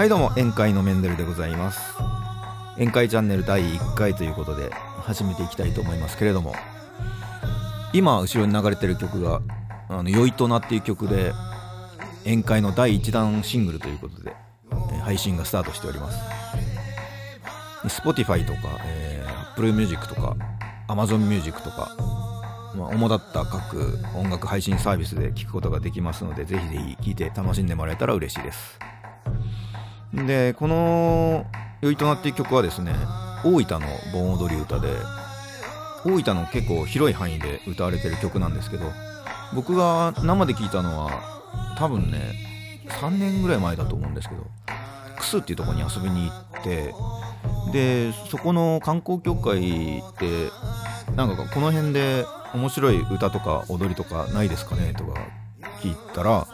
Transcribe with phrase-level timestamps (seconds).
[0.00, 1.78] はいどうも宴会のメンデルでございます。
[2.76, 6.54] 宴会チャンネル第1回ということで始めていきたいと思いますけれども。
[7.92, 9.42] 今後ろに流れてる曲が
[9.90, 11.34] 「あのよいとな」っていう曲で
[12.24, 14.34] 宴会の第1弾シングルということで、
[15.02, 16.18] 配信がスタートしております。
[17.86, 20.34] Spotify とか、えー Apple Music とか
[20.88, 21.94] Amazon Music とか、
[22.74, 28.78] まあ、主だった各音楽配信サービスで聴くことができますのでぜひぜひ聴いて楽しんでもらえたら嬉しいです。
[30.12, 31.46] でこの
[31.80, 32.94] 「よいとな」っていう曲はですね
[33.44, 34.88] 大分の盆踊り歌で
[36.04, 38.90] 大分の結構広い範囲で歌われてる曲なんですけど
[39.54, 42.34] 僕が生で聴いたのは多分ね
[42.88, 44.42] 3年ぐらい前だと思うんですけど
[45.18, 46.94] クスっていうとこに遊びに行って
[47.72, 50.50] でそこの観光協会で
[51.14, 54.92] なんかこの辺で面白い歌とか踊りとかないですかね？
[54.94, 55.20] とか
[55.82, 56.46] 聞いたら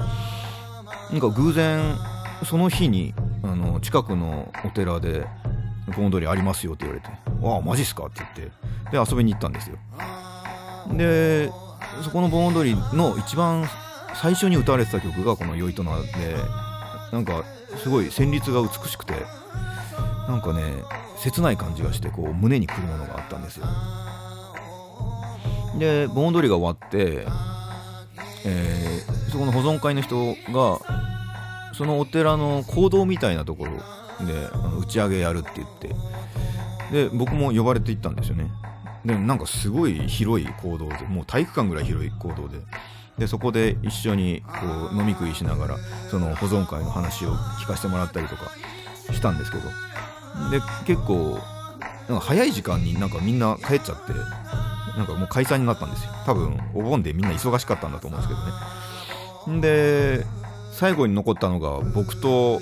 [1.11, 1.97] なんか偶然
[2.45, 3.14] その日に
[3.47, 5.27] あの近くのお寺で
[5.97, 7.08] 盆踊りありますよって言われて
[7.47, 9.77] 「ああマジっすか?」って言ってで遊びに行ったんですよ。
[10.92, 11.50] で
[12.02, 13.69] そこの盆踊りの一番
[14.14, 16.36] 最初に歌われてた曲がこの「よいとな」で
[17.12, 17.44] なんか
[17.83, 19.14] すごい旋律が美しくて
[20.28, 20.62] なんかね
[21.19, 23.67] 切ない感じがしてこう胸にくるものがあったんですよ。
[25.78, 27.27] で盆踊りが終わって、
[28.44, 30.78] えーそこの保存会の人が
[31.77, 33.72] そのお寺の講堂みたいなところ
[34.27, 34.32] で
[34.80, 35.94] 打ち上げやるって言って。
[36.91, 38.48] で僕も呼ばれて行ったんですよね。
[39.05, 42.58] でもなんかすごい広い講堂でもう体育館ぐらい広い講堂で。
[43.18, 45.77] でそこで一緒にこう飲み食いしながら
[46.10, 48.50] その保存会の話を聞かせてもらったりとか
[49.12, 49.64] したんですけど。
[50.50, 51.38] で結構
[52.08, 54.12] なんか早い時間になんかみんな帰っちゃって
[54.96, 56.12] なんかもう解散になったんですよ。
[56.24, 58.34] 多分お盆でみんな忙しかったんだと思うんです
[59.46, 59.61] けどね。
[59.61, 60.27] で
[60.79, 62.61] 最後に残ったのが僕と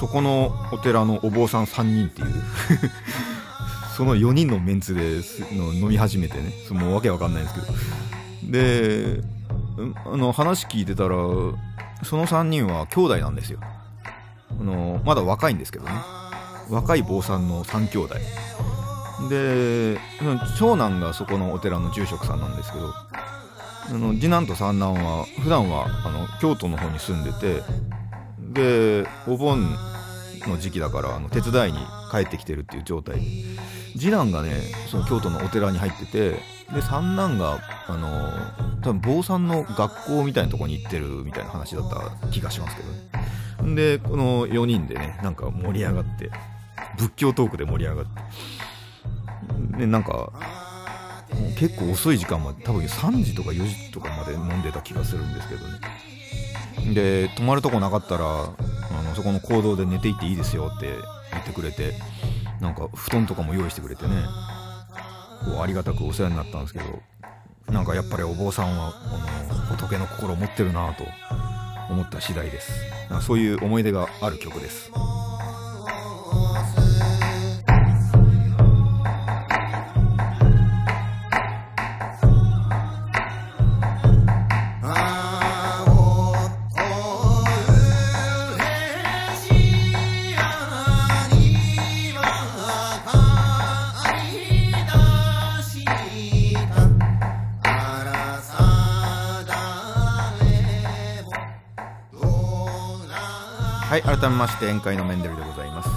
[0.00, 2.28] そこのお寺のお坊さん3人っていう
[3.96, 5.20] その4人のメンツで
[5.56, 7.74] の飲み始めてねそのわけわかんないんですけど。
[8.50, 9.20] で
[10.04, 11.14] あの話聞いてたら
[12.04, 13.60] その3人は兄弟なんですよ。
[13.62, 15.92] あのまだ若いんですけどね。
[16.68, 18.14] 若い坊さんの3兄弟。
[19.28, 19.98] で
[20.58, 22.92] 長男がそこのお寺の住職さんなんですけど
[23.90, 27.62] あの次男と三男は普段はあの京都の方に住んでて
[29.02, 29.62] でお盆
[30.46, 31.78] の時期だからあの手伝いに
[32.10, 33.20] 帰ってきてるっていう状態。
[33.96, 34.50] 次男がね
[34.90, 36.30] その京都のお寺に入ってて
[36.72, 41.90] で三男があの多分坊さんの学校みたいなとこに行ってるみたいな話だっ
[42.20, 43.74] た気がしますけどね。
[43.74, 46.30] でこの4人でねなんか盛り上がって
[46.98, 48.10] 仏教トークで盛り上がって。
[49.78, 50.32] でなんか
[51.56, 56.94] 結構遅い時間まで多分3時とか4時とかまで飲んでた気がするんですけどね。
[56.94, 60.88] で泊まるとこなかったらあのそこの行動で寝ていっていいですよって
[61.32, 61.94] 言ってくれて
[62.60, 64.10] なんか布団とかも用意してくれてね
[65.44, 66.84] こうありがたくお世話になったんですけど
[67.72, 68.92] なんかやっぱりお坊さんは
[69.48, 71.04] この仏の心を持ってるなと
[71.90, 72.72] 思った次第です。
[73.22, 74.90] そういう思い出がある曲です。
[103.94, 105.88] はい改めまして宴会のメンデルでございます。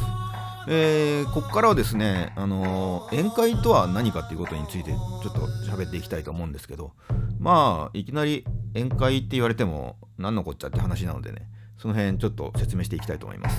[0.68, 6.92] えー、ここからはですね、あのー宴会とは何かっていうことについてちょっと喋っていきたいと思うんですけど
[7.40, 11.48] まあいきなり宴会って言われても何のこっちゃって話なのでね
[11.80, 13.58] その辺ちょっと説明していきたいと思います。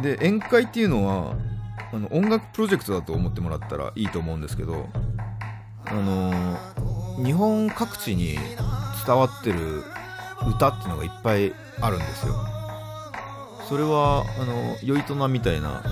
[0.00, 1.34] で宴会っていうのは
[1.92, 4.88] あの音楽プロジェクトだと思ってもらったらいいと思うんですけど
[5.84, 8.38] あのー日本各地に
[9.06, 9.84] 伝わってる
[10.48, 12.61] 歌っていうのがいっぱいあるんですよ。
[13.72, 15.82] それはあの酔いとなみたいな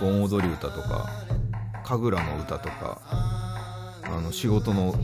[0.00, 1.10] 盆踊り歌とか
[1.82, 3.00] 神楽の歌とか
[4.04, 4.94] あの仕事の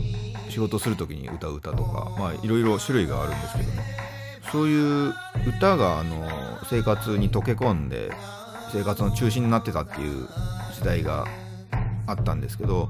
[0.47, 3.83] 仕事する時に歌う歌とかまあいろいろ種類があるんですけどね。
[4.49, 5.13] そういう
[5.57, 6.25] 歌があの
[6.69, 8.13] 生活に溶け込んで
[8.71, 10.29] 生活の中心になってたっていう
[10.73, 11.25] 時代が
[12.07, 12.87] あったんですけど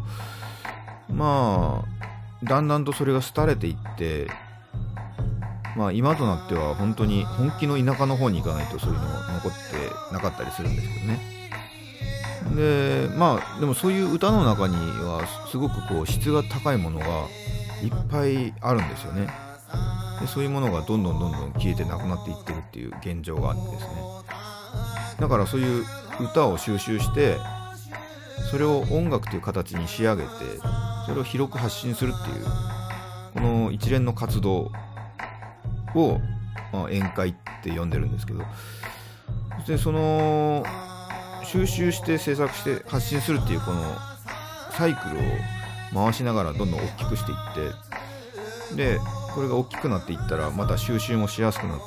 [1.10, 4.28] まあだんだんとそれが廃れていって
[5.76, 11.20] まあ今となっては本当に本気の田舎の方に行かないとそういうのは残ってなかったりするんですけどね。
[12.56, 17.06] でまあでもそういう歌の中にはすごくこう質が高いものが
[17.84, 19.28] いっぱいあるんですよね。
[20.20, 23.88] でそういうものがどんどんどんどん消えてなくなっていってるっていう現状があってですね。
[25.20, 25.86] だからそういう
[26.20, 27.38] 歌を収集して
[28.50, 30.30] それを音楽という形に仕上げて
[31.06, 32.46] それを広く発信するっていう
[33.34, 34.72] この一連の活動
[35.96, 36.20] を、
[36.72, 38.44] まあ、宴会って呼んでるんですけど
[39.68, 40.64] でその
[41.44, 43.84] 収集して制作して発信するっていうこの
[44.72, 45.22] サイクルを
[45.94, 49.00] 回しながらどんどん大きくしていってで
[49.36, 51.80] これが大きくなっていったらまた収集もしやすくなっ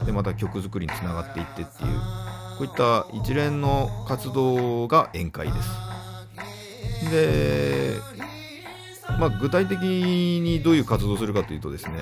[0.00, 2.26] てでまた曲作りにつながっていってっていう
[2.58, 5.86] こういった一連の活動が宴会です。
[7.10, 7.96] で、
[9.20, 11.98] まあ、具体的にどういう活動をするかというとですね、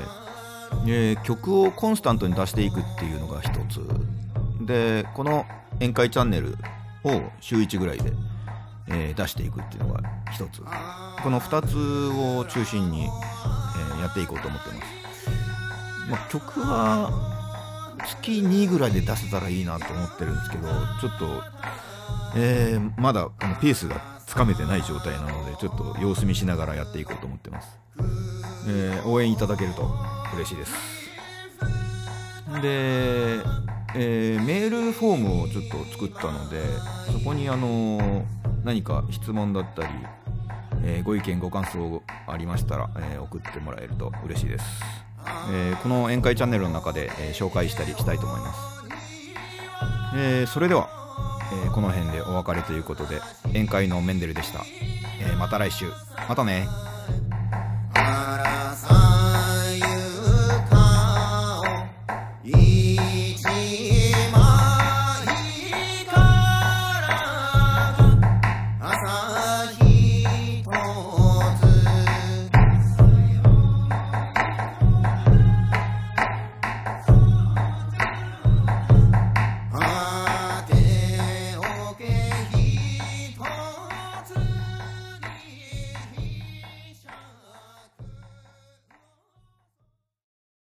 [0.86, 3.80] えー、曲をコンスタントに出していくっていうのが一つ。
[4.66, 5.44] でこの
[5.74, 6.56] 宴会チャンネル
[7.04, 8.12] を週1ぐらいで、
[8.88, 10.62] えー、出していくっていうのが一つ。
[11.24, 11.76] この2つ
[12.38, 14.80] を中心に、えー、やっていこうと思ってます、
[16.10, 17.10] まあ、曲は
[18.06, 20.68] 月2ぐらいで出せたらいいなと思ってるんですけど
[21.00, 21.42] ちょっと、
[22.36, 27.78] えー、まだあのペースがつかめてない状態なのでちょっと様子見しながらやっていこうと思ってます、
[28.66, 29.90] えー、応援いただけると
[30.34, 30.72] 嬉しいです。
[32.62, 33.40] で、
[33.96, 36.62] えー、メールフォームをちょっと作ったので
[37.12, 38.24] そこにあの
[38.64, 39.88] 何か質問だったり、
[40.84, 44.64] えご意見ご感想ありましたら、え送ってもらえると嬉しいです。
[45.52, 48.60] え、この宴会チャンネルの中で、え、紹介したりしたいと思います、
[50.16, 50.88] え、それでは、
[51.66, 54.64] えこの辺でお別れということで宴会のメンデルでした、
[55.20, 55.90] えまた来週。
[56.28, 56.66] またね。